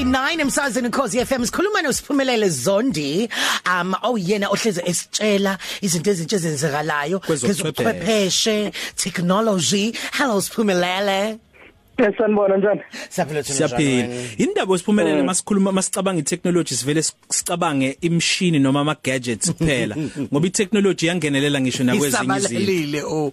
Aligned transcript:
Happy 0.00 0.10
9 0.10 0.40
emsazweni 0.40 0.90
Khosi 0.90 1.18
FM 1.26 1.44
sikhuluma 1.44 1.82
nosiphumelele 1.82 2.48
Zondi 2.48 3.28
um 3.66 3.94
oyena 4.02 4.48
ohleze 4.48 4.82
esitshela 4.86 5.58
izinto 5.82 6.10
ezintsha 6.10 6.36
ezenzekalayo 6.36 7.20
Kwezobuchwepheshe. 7.20 8.72
technology 8.96 9.92
hello 10.18 10.40
siphumelele 10.40 11.38
Sanibona 12.18 12.56
njani? 12.56 12.80
Siyaphila 13.10 13.42
thina 13.42 13.56
Siyaphila. 13.68 14.08
Indaba 14.38 14.72
osiphumelele 14.72 15.20
Mm. 15.22 15.26
masikhuluma 15.26 15.72
masicabanga 15.72 16.20
itechnology 16.20 16.74
sivele 16.74 17.02
sicabange 17.28 17.98
imshini 18.00 18.58
noma 18.58 18.80
ama 18.80 18.96
gadgets 19.04 19.52
kuphela 19.52 19.96
ngoba 20.32 20.46
itechnology 20.46 21.06
yangenelela 21.06 21.60
ngisho 21.60 21.84
nakwezinye 21.84 22.22
izinto. 22.24 22.36
isabalelile 22.38 23.02
oh 23.02 23.32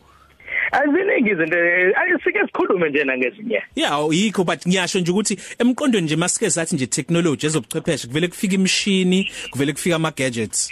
Aziningi 0.71 1.31
izinto 1.31 1.57
ayisike 2.01 2.39
sikhulume 2.45 2.89
nje 2.89 3.03
nangezinye. 3.03 3.61
Yeah, 3.75 4.07
yikho 4.11 4.43
but 4.43 4.67
ngiyasho 4.67 4.99
nje 4.99 5.11
ukuthi 5.11 5.37
emqondweni 5.59 6.05
nje 6.05 6.15
masike 6.15 6.49
sathi 6.49 6.75
nje 6.75 6.87
technology 6.87 7.45
ezobuchwepheshe 7.45 8.07
kuvele 8.07 8.27
kufika 8.27 8.55
imshini, 8.55 9.31
kuvele 9.51 9.73
kufika 9.73 9.95
ama 9.95 10.11
gadgets. 10.11 10.71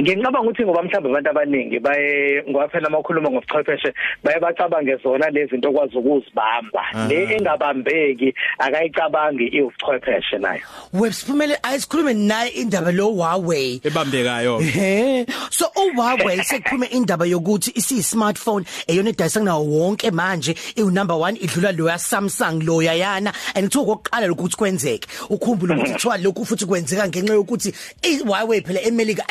Ngicabanga 0.00 0.40
ukuthi 0.40 0.64
ngoba 0.64 0.82
mhlawumbe 0.82 1.08
abantu 1.10 1.30
abaningi 1.30 1.78
baye 1.78 2.42
ngoba 2.50 2.68
phela 2.68 2.90
makhuluma 2.90 3.30
ngobuchwepheshe 3.30 3.94
baye 4.24 4.40
bacabange 4.40 4.96
zona 5.02 5.30
lezi 5.30 5.50
zinto 5.50 5.70
okwazi 5.70 5.96
ukuzibamba. 5.96 6.82
Le 7.08 7.36
engabambeki 7.36 8.34
akayicabangi 8.58 9.46
iubuchwepheshe 9.56 10.38
nayo. 10.38 10.60
websiphumele 10.92 11.58
ayisikhulume 11.62 12.14
naye 12.14 12.50
indaba 12.50 12.92
lo 12.92 13.06
Huawei 13.06 13.80
Ebambekayo. 13.84 14.58
He 14.60 15.26
so 15.50 15.66
uHuawei 15.76 16.44
sekuphume 16.44 16.86
indaba 16.86 17.26
yokuthi 17.26 17.72
isi 17.74 18.02
smartphone 18.02 18.64
eyona 18.86 19.10
edayisa 19.10 19.40
nawo 19.40 19.64
wonke 19.64 20.10
manje 20.10 20.54
iwu 20.76 20.90
number 20.90 21.16
1 21.16 21.44
idlula 21.44 21.72
lo 21.72 21.88
ya 21.88 21.98
Samsung 21.98 22.62
lo 22.62 22.82
yayana 22.82 23.32
and 23.54 23.68
kuthiwa 23.68 23.96
kokuqala 23.96 24.26
lokuthi 24.26 24.56
kwenzeke 24.56 25.08
ukhumbule 25.30 25.74
ukuthi 25.74 25.92
kuthiwa 25.92 26.16
lokhu 26.18 26.44
futhi 26.44 26.66
kwenzeka 26.66 27.08
ngenxa 27.08 27.34
yokuthi 27.34 27.72
iHuawei 28.02 28.60
phela 28.60 28.80
eMelika 28.82 29.28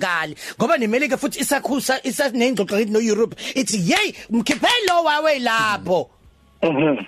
ayisadingakali 0.00 0.36
ngoba 0.58 0.78
neMelika 0.78 1.16
futhi 1.16 1.40
isakhusa 1.40 2.00
isanengxoxo 2.02 2.76
ngithi 2.76 2.92
no 2.92 3.00
Europe 3.00 3.36
ithi 3.54 3.78
hey 3.78 4.12
mkhiphele 4.30 4.86
lo 4.88 5.02
Huawei 5.02 5.38
lapho. 5.38 6.19
Mhm. 6.62 6.98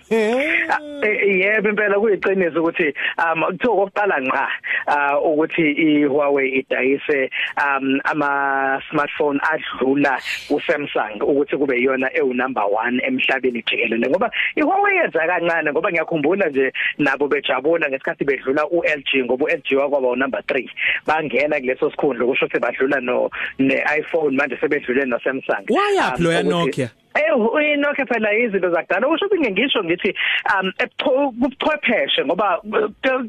Yebo 1.43 1.69
impela 1.69 2.01
kuyiqiniso 2.01 2.61
ukuthi 2.61 2.95
um 3.19 3.43
kuthiwa 3.43 3.77
kokuqala 3.77 4.21
nqa 4.21 4.49
ah, 4.87 5.19
ukuthi 5.21 5.73
iHuawei 5.73 6.49
idayise 6.61 7.31
um 7.61 8.01
ama 8.05 8.81
smartphone 8.91 9.41
adlula 9.53 10.19
uSamsung 10.51 11.21
ukuthi 11.21 11.57
kube 11.57 11.83
yona 11.83 12.09
ewu 12.15 12.35
number 12.35 12.63
1 12.63 13.05
emhlabeni 13.05 13.63
jikelele 13.63 14.09
ngoba 14.09 14.31
iHuawei 14.57 14.97
yenza 14.97 15.27
kancane 15.27 15.71
ngoba 15.73 15.91
ngiyakhumbula 15.91 16.49
nje 16.49 16.73
nabo 16.99 17.29
bejabula 17.29 17.89
ngesikhathi 17.89 18.25
bedlula 18.25 18.67
uLG 18.67 19.25
ngoba 19.25 19.45
uLG 19.45 19.77
wakwaba 19.77 20.09
u 20.09 20.17
number 20.17 20.41
3 20.41 20.69
bangena 21.07 21.61
kuleso 21.61 21.91
sikhundla 21.91 22.27
kusho 22.27 22.47
ukuthi 22.47 22.59
badlula 22.59 23.01
no 23.01 23.31
ne-iPhone 23.59 24.37
manje 24.37 24.57
sebedlule 24.57 25.05
no 25.05 25.19
Samsung 25.19 25.67
Wayaphi 25.69 26.23
lo 26.23 26.33
ya 26.33 26.43
Nokia? 26.43 26.91
Eh 27.15 27.33
uNokia 27.37 28.07
phela 28.07 28.35
izinto 28.35 28.71
zakudala? 28.71 29.09
Usho 29.09 29.27
ukuthi 29.27 29.51
ngisho 29.51 29.85
ngithi 29.85 30.15
um 30.61 30.73
ebuchwepheshe 30.79 32.25
ngoba 32.25 32.61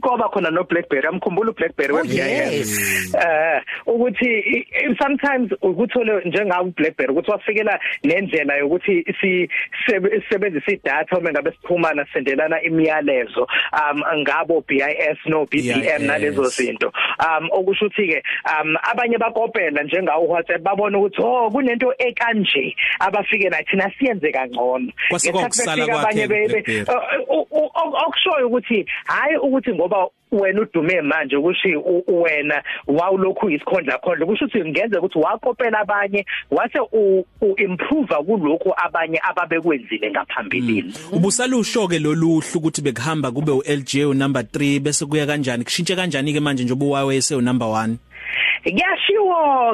koba 0.01 0.29
khona 0.29 0.49
no 0.51 0.63
BlackBerry 0.63 1.07
amkhumbula 1.07 1.51
uBlackberry 1.51 1.93
Oh, 1.93 2.01
we 2.01 2.07
yes. 2.15 3.15
eh 3.15 3.61
ukuthi 3.87 4.65
sometimes 5.01 5.51
ukuthole 5.61 6.21
njengawo 6.25 6.65
uBlackberry 6.67 7.11
ukuthi 7.11 7.31
wafikela 7.31 7.79
nendlela 8.03 8.55
yokuthi 8.57 9.05
si 9.21 9.49
sebe- 9.85 10.21
sisebenzisa 10.21 10.71
idatha 10.71 11.17
uma 11.17 11.31
ngabe 11.31 11.51
siphumana 11.51 12.05
sendelana 12.13 12.61
imiyalezo 12.61 13.47
um 13.73 14.01
ngabo 14.21 14.63
BIS 14.67 15.17
no 15.25 15.45
BBM 15.45 16.05
nalezo 16.05 16.43
zinto. 16.43 16.91
Um 17.19 17.49
okusho 17.51 17.85
ukuthi 17.85 18.07
ke 18.07 18.23
um 18.61 18.75
abanye 18.91 19.17
bakopela 19.17 19.83
njengawo 19.83 20.27
WhatsApp 20.27 20.61
babona 20.61 20.97
ukuthi 20.97 21.21
oh 21.21 21.49
kunento 21.51 21.93
ekanje 21.97 22.75
abafike 22.99 23.49
nathi 23.49 23.72
thina 23.73 23.91
siyenze 23.99 24.31
kangcono. 24.31 24.91
Ngesikhathi 25.11 25.81
abanye 25.81 26.27
okushoyo 28.07 28.47
ukuthi 28.47 28.85
hayi 29.05 29.37
ukuthi 29.37 29.71
ngoba 29.73 30.07
wena 30.31 30.61
udume 30.61 31.01
manje 31.01 31.35
ukuthi 31.35 31.75
wena 32.07 32.63
wawulokhu 32.87 33.49
isikhondla 33.49 33.97
khondla 33.97 34.25
kusho 34.25 34.45
ukuthi 34.45 34.69
ngenzeka 34.69 34.99
ukuthi 34.99 35.19
wakopela 35.19 35.79
abanye 35.79 36.25
wase 36.51 36.79
u 36.91 37.25
u- 37.41 37.55
improve 37.57 38.15
kulokho 38.25 38.73
abanye 38.77 39.19
ababekwenzile 39.29 40.11
ngaphambilini. 40.11 40.93
Ubusalusho 41.11 41.87
ke 41.87 41.99
loluhlu 41.99 42.41
ukuthi 42.55 42.81
bekuhamba 42.81 43.31
kube 43.31 43.51
uLG 43.51 44.05
u 44.09 44.13
number 44.13 44.41
3 44.41 44.79
bese 44.79 45.05
kuya 45.05 45.25
kanjani? 45.25 45.63
Kushintshe 45.63 45.95
kanjani 45.95 46.33
ke 46.33 46.39
manje 46.39 46.63
nje 46.63 46.73
uBuhuawei 46.73 47.17
ese 47.17 47.35
u 47.35 47.41
number 47.41 47.67
1. 47.67 47.95
Kuyashiwo 48.63 49.22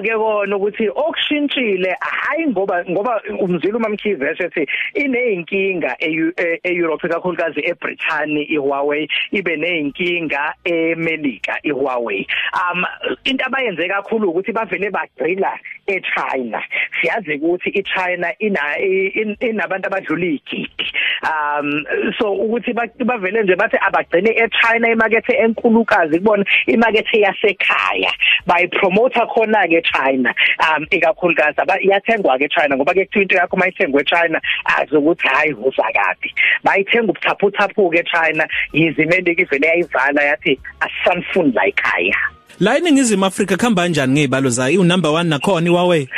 ke 0.01 0.13
kona 0.17 0.55
ukuthi 0.57 0.89
okushintshile 0.89 1.95
hayi 1.99 2.47
ngoba 2.47 2.85
ngoba 2.89 3.21
umzila 3.39 3.77
umamkhize 3.77 4.25
esethi 4.31 4.67
ineyinkinga 4.93 5.95
eEurope 5.99 7.07
kakhulukazi 7.07 7.61
eBrithani 7.71 8.43
iHuawei 8.43 9.07
ibe 9.31 9.55
neyinkinga 9.57 10.53
eMelika 10.63 11.59
iHuawei. 11.63 12.27
Um 12.53 12.85
into 13.23 13.45
abayenze 13.45 13.87
kakhulu 13.87 14.29
ukuthi 14.29 14.51
bavele 14.51 14.89
bagcila 14.89 15.59
eChina. 15.95 16.61
Siyazi 17.01 17.33
ukuthi 17.35 17.69
iChina 17.69 18.33
ina 18.39 18.77
in- 18.79 19.37
inabantu 19.39 19.87
abadlula 19.87 20.25
igidi 20.25 20.87
um 21.23 21.83
so 22.17 22.33
ukuthi 22.33 22.73
ba- 22.73 23.05
bavele 23.05 23.43
nje 23.43 23.55
bathi 23.55 23.77
abagcine 23.87 24.29
eChina 24.43 24.87
imakethe 24.91 25.33
enkulukazi 25.43 26.19
kubona 26.19 26.45
imakethe 26.67 27.19
yasekhaya. 27.25 28.11
Bayipromoter 28.47 29.27
khona 29.27 29.67
ke 29.67 29.81
China 29.81 30.33
um 30.67 30.85
ikakhulukazi 30.91 31.59
aba- 31.61 31.81
iyathengwa 31.81 32.37
ke 32.39 32.47
China 32.49 32.75
ngoba 32.77 32.93
ke 32.93 33.05
kuthiwa 33.05 33.21
into 33.21 33.35
yakho 33.35 33.57
mayithengwe 33.57 34.01
eChina 34.01 34.41
azi 34.77 34.95
ukuthi 34.95 35.27
hayi 35.27 35.53
uzakaphi 35.53 36.33
bayithenga 36.63 37.11
ubuthaphu 37.11 37.51
thaphu 37.51 37.89
ke 37.91 38.03
China 38.03 38.47
yize 38.73 39.03
imelika 39.03 39.41
ivele 39.41 39.67
yayivala 39.67 40.23
yathi 40.23 40.59
asisanifuni 40.79 41.51
la 41.51 41.65
ekhaya. 41.67 42.38
La 42.59 42.77
eningizimu 42.77 43.25
Afrika 43.25 43.57
khamba 43.57 43.81
kanjani 43.83 44.13
ngezibalo 44.13 44.49
zayo 44.49 44.81
u 44.81 44.83
number 44.83 45.11
1 45.11 45.23
nakhona 45.23 45.67
iHuawei. 45.69 46.09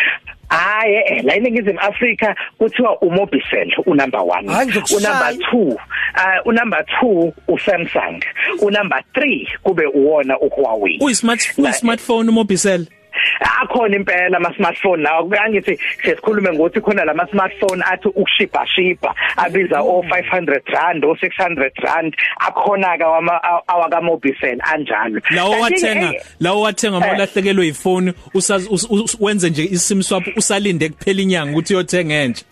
Hayi 0.49 0.95
eh 0.95 1.23
la 1.23 1.35
iningizimu 1.35 1.79
Afrika 1.79 2.35
kuthiwa 2.57 3.01
uMobicel 3.01 3.71
unumber 3.85 4.19
1 4.21 4.51
Hayi, 4.53 4.67
ngizokushaya. 4.67 5.11
unumber 5.13 5.47
2 5.53 5.73
uh 5.73 6.47
unumber 6.47 6.85
2 7.03 7.31
uSamsung 7.47 8.23
unumber 8.61 9.03
3 9.15 9.47
kube 9.63 9.85
uwona 9.85 10.39
uHuawei 10.39 10.97
Uyi 11.01 11.15
smart 11.15 11.53
uyi 11.57 11.67
La- 11.67 11.73
smartphone 11.73 12.29
uMobicel. 12.29 12.85
Akhona 13.71 13.95
impela 13.95 14.37
ama 14.37 14.53
smartphone 14.55 15.03
lawa 15.03 15.23
kuyangithi 15.27 15.79
sesikhulume 16.03 16.51
ngokuthi 16.53 16.81
khona 16.81 17.05
lama 17.05 17.27
smartphone 17.31 17.83
athi 17.91 18.07
ukushipa 18.07 18.67
shipa 18.67 19.15
abiza 19.37 19.81
o 19.81 20.01
500 20.01 20.61
rand 20.73 21.05
o 21.05 21.13
600 21.13 21.71
rand 21.83 22.15
akhona 22.39 22.97
ka 22.97 23.05
awaka 23.67 24.01
Mobicel 24.01 24.57
anjalo 24.63 25.21
Lawo 25.31 25.51
Kanti-ke, 25.51 25.61
wathenga 25.61 26.13
eh, 26.15 26.21
lawo 26.39 26.61
wathenga 26.61 26.97
Eh. 26.97 27.01
mawulahlekelwe 27.03 27.67
ifoni 27.67 28.13
usazi 28.33 28.69
us- 28.69 28.87
us- 28.89 29.17
wenze 29.19 29.49
nje 29.49 29.63
isim 29.65 30.03
swap 30.03 30.23
usalinde 30.35 30.89
kuphela 30.89 31.21
inyanga 31.21 31.51
ukuthi 31.51 31.73
uyothenga 31.75 32.13
entsha. 32.15 32.45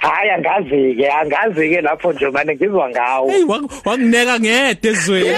hayi 0.00 0.30
angazi 0.30 0.94
ke 0.94 1.08
angazi 1.10 1.68
ke 1.70 1.80
lapho 1.80 2.12
nje 2.12 2.28
manje 2.30 2.54
ngizwa 2.54 2.90
ngawo 2.90 3.30
Hey 3.30 3.42
wak- 3.44 3.86
wakuneka 3.86 4.40
ngede 4.40 4.88
ezweni. 4.88 5.36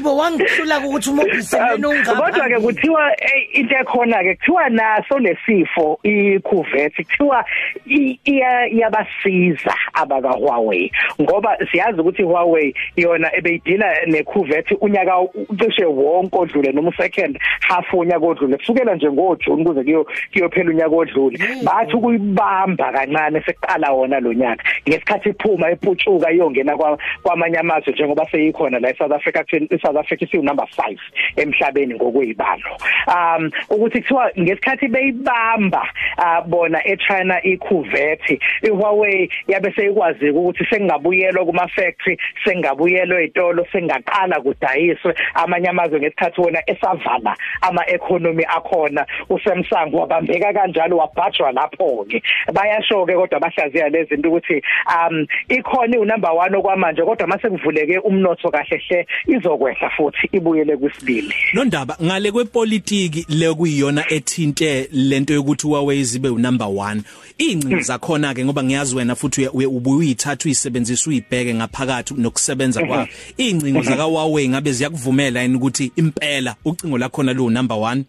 Anganeneda 0.00 0.10
Hayibo 0.10 0.16
wangihlula 0.16 0.78
ukuthi 0.78 1.10
umobisele 1.10 1.62
Um, 1.74 2.04
kodwa 2.04 2.48
ke 2.48 2.60
kuthiwa 2.60 3.12
eh, 3.12 3.48
into 3.60 3.74
ekhona 3.74 4.22
ke 4.22 4.34
kuthiwa 4.36 4.68
naso 4.70 5.18
lesifo 5.18 5.98
iCuvette 6.02 7.04
kuthiwa 7.04 7.44
i- 7.86 8.18
iya- 8.24 8.68
iyabasiza 8.68 9.74
abaka 9.94 10.28
Huawei 10.30 10.92
ngoba 11.20 11.56
siyazi 11.72 12.00
ukuthi 12.00 12.22
Huawei 12.22 12.74
yona 12.96 13.30
ebeyidila 13.36 13.94
neCuvette 14.06 14.74
unyaka 14.80 15.12
cishe 15.58 15.84
wonke 15.84 16.36
odlule 16.38 16.72
noma 16.72 16.92
second 16.96 17.38
half 17.68 17.94
unyaka 17.94 18.26
odlule 18.26 18.56
kusukela 18.56 18.94
nje 18.94 19.10
ngoJune 19.10 19.64
kuze 19.64 19.82
kuyo 19.84 20.06
kuyophela 20.32 20.70
unyaka 20.70 20.96
odlule. 20.96 21.38
Bathi 21.64 21.96
ukuyibamba 21.96 22.92
kancane 22.92 23.40
sekuqala 23.40 23.90
wona 23.92 24.20
lo 24.20 24.32
nyaka. 24.32 24.64
Ngesikhathi 24.88 25.28
iphuma 25.28 25.70
eputshuka 25.70 26.32
iyongena 26.32 26.76
kwa- 26.76 26.98
kwamanye 27.22 27.58
amazwe 27.58 27.92
njengoba 27.92 28.26
seyikhona 28.30 28.78
la 28.78 28.90
eSouth 28.90 29.12
Africa 29.12 29.38
kutheni 29.42 29.68
South 29.90 30.04
Africa 30.04 30.22
isiwu 30.22 30.42
number 30.42 30.66
5 30.76 30.96
emhlabeni 31.36 31.94
ngokuyibalo 31.94 32.76
um 33.06 33.50
ukuthi 33.70 34.00
kuthiwa 34.00 34.30
ngesikhathi 34.38 34.88
beyibamba 34.88 35.88
uh, 36.18 36.46
bona 36.46 36.86
eChina 36.86 37.42
iCuvette 37.42 38.40
iHuawei 38.62 39.30
yabe 39.48 39.72
seyikwazi 39.72 40.30
ukuthi 40.30 40.64
sengabuyelwa 40.70 41.44
kuma 41.44 41.68
factory 41.68 42.18
sengabuyelwa 42.44 43.22
ezitolo 43.22 43.66
sengaqala 43.72 44.40
kudayiswe. 44.40 45.14
Amanye 45.34 45.68
amazwe 45.68 46.00
ngesikhathi 46.00 46.40
wona 46.40 46.62
esavala 46.66 47.36
ama 47.62 47.86
economy 47.86 48.44
akhona 48.44 49.06
uSamsung 49.28 49.94
wabambeka 49.94 50.52
kanjalo 50.52 50.96
wabhajwa 50.96 51.52
lapho 51.52 52.06
ke 52.08 52.22
bayasho 52.52 53.06
ke 53.06 53.14
kodwa 53.14 53.40
bahlaziya 53.40 53.88
lezi 53.88 54.14
zinto 54.14 54.28
ukuthi 54.28 54.62
um 54.86 55.26
ikhona 55.48 55.98
unumber 55.98 56.30
1 56.30 56.56
okwamanje 56.56 57.02
kodwa 57.02 57.26
mase 57.26 57.48
kuvuleke 57.48 57.98
umnotho 57.98 58.50
kahle 58.50 58.76
hle 58.76 59.06
izokwehla. 59.26 59.79
Futhi 59.88 60.28
ibuyele 60.32 60.76
kwisibili 60.76 61.34
nondaba 61.52 61.96
ngale 62.02 62.32
kwepolitiki 62.32 63.26
le 63.28 63.54
kuyiyona 63.54 64.12
ethinte 64.12 64.88
lento 64.92 65.34
yokuthi 65.34 65.66
Huawei 65.66 66.04
zibe 66.04 66.28
unumber 66.28 66.66
1 66.66 67.00
ingcingo 67.38 67.80
zakhona 67.80 68.34
ke 68.34 68.44
ngoba 68.44 68.64
ngiyazi 68.64 68.96
wena 68.96 69.14
futhi 69.14 69.46
ubuye 69.46 69.96
uyithatha 69.96 70.44
uyisebenzisa 70.44 71.10
uyibheke 71.10 71.54
ngaphakathi 71.54 72.14
nokusebenza 72.14 72.86
kwa 72.86 73.08
ingcingo 73.36 73.82
zaka 73.82 74.02
Huawei 74.02 74.48
ngabe 74.48 74.72
ziyakuvumela 74.72 75.42
yini 75.42 75.56
ukuthi 75.56 75.92
impela 75.96 76.56
ucingo 76.64 76.98
lakhona 76.98 77.32
lu 77.32 77.50
number 77.50 77.76
1 77.76 78.02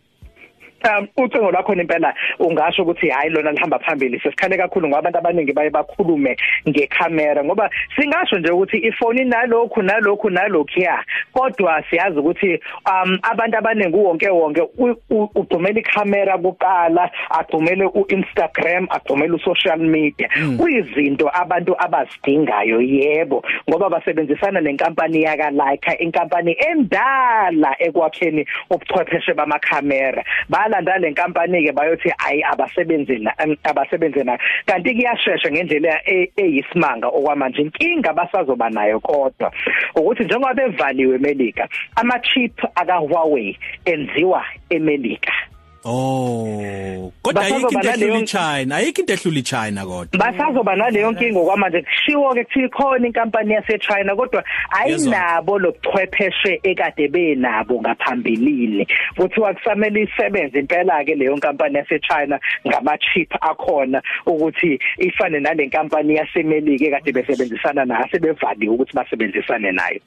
um 0.85 1.07
ucingo 1.17 1.51
lwakho 1.51 1.73
impela 1.73 2.13
ungasho 2.39 2.83
ukuthi 2.83 3.09
hayi 3.09 3.29
lona 3.29 3.51
lihamba 3.51 3.79
phambili. 3.79 4.19
Sesikhale 4.19 4.57
kakhulu 4.57 4.87
ngoba 4.87 4.99
abantu 4.99 5.17
abaningi 5.17 5.53
baye 5.53 5.69
bakhulume 5.69 6.37
ngecamera 6.69 7.43
ngoba 7.43 7.69
singasho 7.95 8.39
nje 8.39 8.51
ukuthi 8.51 8.77
ifoni 8.77 9.25
nalokhu 9.25 9.81
nalokhu 9.81 10.29
nalokhu 10.29 10.79
ya. 10.79 11.03
Kodwa 11.33 11.83
siyazi 11.89 12.19
ukuthi 12.19 12.59
um 12.85 13.19
abantu 13.21 13.57
abaningi 13.57 13.97
wonke 13.97 14.29
wonke 14.29 14.61
ugcumela 15.09 15.79
icamera 15.79 16.37
kuqala 16.37 17.09
agcumele 17.29 17.85
uInstagram 17.85 18.87
agcumele 18.89 19.33
usocial 19.33 19.79
media. 19.79 20.29
Kuyizinto 20.57 21.29
abantu 21.33 21.75
abazidingayo 21.77 22.81
yebo. 22.81 23.43
Ngoba 23.69 23.89
basebenzisana 23.89 24.61
nenkampani 24.61 25.21
yaka 25.23 25.51
Leica 25.51 25.97
inkampani 25.99 26.55
endala 26.59 27.75
ekwakheni 27.79 28.45
ubuchwepheshe 28.69 29.33
bamakhamera. 29.33 30.23
Balanda 30.71 30.97
lenkampani 30.97 31.67
ke 31.67 31.71
bayothi 31.71 32.11
ayi 32.17 32.43
abasebenzi 32.43 33.17
la 33.17 33.35
abasebenzi 33.63 34.23
na 34.23 34.37
kanti 34.65 34.95
kuyashesha 34.95 35.51
ngendlela 35.51 35.99
eyisimanga 36.07 37.07
okwamanje 37.07 37.61
inkinga 37.61 38.13
basazoba 38.13 38.69
nayo 38.69 38.99
kodwa 38.99 39.51
ukuthi 39.95 40.23
njengoba 40.23 40.53
bevaliwe 40.53 41.15
eMelika 41.15 41.67
ama 41.95 42.19
chip 42.19 42.63
aka 42.75 42.95
Huawei 42.95 43.57
enziwa 43.85 44.45
eMelika. 44.69 45.33
Oh, 45.83 47.11
kodwa 47.23 47.43
ayikho 47.43 47.69
into 47.69 47.89
ehlula 47.89 48.19
iChina, 48.19 48.75
ayikho 48.75 49.01
into 49.01 49.13
ehlula 49.13 49.39
iChina 49.39 49.85
kodwa. 49.85 50.19
Basazoba 50.19 50.75
naleyo 50.75 51.11
nkinga 51.11 51.39
okwamanje 51.39 51.81
kushiwo 51.81 52.33
ke 52.33 52.43
kuthi 52.43 52.65
ikhona 52.65 53.07
inkampani 53.07 53.53
yaseChina 53.53 54.15
kodwa 54.15 54.43
ayinabo 54.69 55.59
lobuchwepheshe 55.59 56.59
ekade 56.63 57.07
benabo 57.07 57.81
ngaphambilini. 57.81 58.87
Kuthiwa 59.15 59.53
kusamele 59.53 60.01
isebenze 60.01 60.59
impela 60.59 61.03
ke 61.03 61.15
leyo 61.15 61.35
nkampani 61.35 61.77
yaseChina 61.77 62.39
ngama 62.67 62.97
chip 62.97 63.33
akhona 63.41 64.01
ukuthi 64.25 64.79
ifane 64.97 65.39
nale 65.39 65.65
nkampani 65.65 66.15
yaseMelika 66.15 66.85
ekade 66.85 67.11
besebenzisana 67.11 67.85
nayo 67.85 68.05
sebevaliwe 68.11 68.73
ukuthi 68.73 68.93
basebenzisane 68.93 69.71
nayo. 69.71 69.99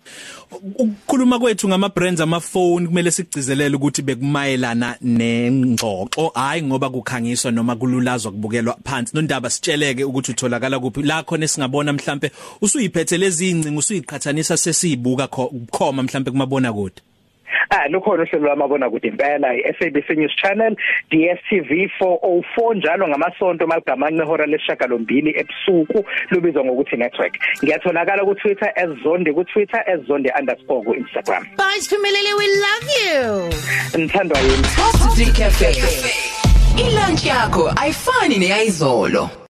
Ukukhuluma 0.79 1.39
kwethu 1.39 1.69
ngama 1.69 1.89
brands 1.89 2.21
ama 2.21 2.41
phone 2.41 2.87
kumele 2.87 3.11
sigcizelele 3.11 3.77
ukuthi 3.77 4.03
bekumayelana 4.03 4.97
ne 5.01 5.64
ingxoxo 5.65 6.33
hayi 6.35 6.63
ngoba 6.63 6.91
kukhangiswa 6.91 7.51
noma 7.51 7.77
kululazwa 7.77 8.33
kubukelwa 8.33 8.79
phansi. 8.85 9.17
Nondaba 9.17 9.51
sitsheleke 9.51 10.05
ukuthi 10.05 10.33
utholakala 10.33 10.81
kuphi. 10.81 11.03
La 11.03 11.23
khona 11.23 11.49
singabona 11.49 11.93
mhlambe 11.93 12.31
usuyiphethe 12.61 13.19
lezi 13.19 13.51
ingcingo 13.51 13.79
usuyiqhathanisa 13.79 14.57
sesiyibuka 14.57 15.29
khoma 15.71 16.03
mhlambe 16.03 16.31
kumabona 16.31 16.73
kude 16.73 17.03
Ah 17.71 17.89
lukhona 17.89 18.23
uhlelo 18.23 18.45
lwamabona 18.47 18.91
kude 18.91 19.09
impela 19.09 19.55
iSABC 19.55 20.11
News 20.11 20.37
Channel 20.37 20.77
DStv 21.11 21.71
404 22.01 22.75
njalo 22.75 23.09
ngamasonto 23.09 23.67
magamanye 23.67 24.23
ehora 24.23 24.47
lesishagalombili 24.47 25.31
ebusuku 25.41 26.05
lubizwa 26.31 26.65
ngokuthi 26.65 26.97
network. 26.97 27.35
Ngiyatholakala 27.65 28.25
ku 28.25 28.35
Twitter 28.35 28.73
@zonde 29.03 29.33
ku 29.33 29.45
Twitter 29.45 29.85
@zonde_ 30.09 30.31
ku 30.67 30.95
Instagram 30.95 31.45
Bye 31.57 31.81
Phumelele 31.89 32.33
we 32.39 32.47
love 32.67 32.89
you. 33.03 33.51
Nthandwa 34.05 34.39
yini? 34.39 34.67
Coffee 34.77 35.33
Cafe. 35.33 35.71
Ilunch 36.77 37.27
yakho 37.27 37.73
ayifani 37.77 38.39
neyizolo 38.39 39.31